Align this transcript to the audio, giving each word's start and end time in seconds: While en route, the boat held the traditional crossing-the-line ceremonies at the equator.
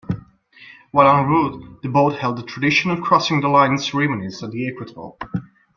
While 0.89 1.15
en 1.15 1.27
route, 1.27 1.83
the 1.83 1.87
boat 1.89 2.15
held 2.17 2.39
the 2.39 2.43
traditional 2.43 2.99
crossing-the-line 2.99 3.77
ceremonies 3.77 4.41
at 4.41 4.49
the 4.49 4.67
equator. 4.67 5.11